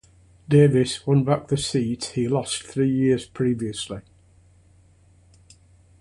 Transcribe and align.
Davies 0.49 1.05
won 1.05 1.23
back 1.23 1.47
the 1.47 1.57
seat 1.57 2.13
he 2.15 2.27
lost 2.27 2.63
three 2.63 2.89
years 2.89 3.27
previously. 3.27 4.01